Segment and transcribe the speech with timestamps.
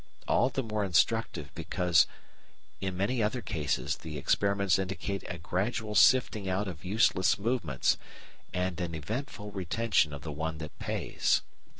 [0.27, 2.07] All the more instructive because
[2.79, 7.99] in many other cases the experiments indicate a gradual sifting out of useless movements
[8.51, 11.43] and an eventful retention of the one that pays.